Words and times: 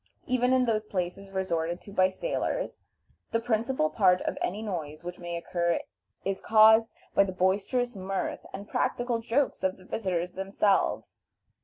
Even 0.25 0.51
in 0.51 0.65
those 0.65 0.83
places 0.83 1.29
resorted 1.29 1.79
to 1.81 1.91
by 1.91 2.09
sailors, 2.09 2.81
the 3.29 3.39
principal 3.39 3.91
part 3.91 4.19
of 4.23 4.35
any 4.41 4.63
noise 4.63 5.03
which 5.03 5.19
may 5.19 5.35
occur 5.37 5.79
is 6.25 6.41
caused 6.41 6.89
by 7.13 7.23
the 7.23 7.31
boisterous 7.31 7.95
mirth 7.95 8.43
and 8.51 8.67
practical 8.67 9.19
jokes 9.19 9.61
of 9.63 9.77
the 9.77 9.85
visitors 9.85 10.31
themselves. 10.33 11.19